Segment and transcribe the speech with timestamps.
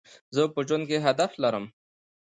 [0.35, 1.65] زه په ژوند کي هدف لرم.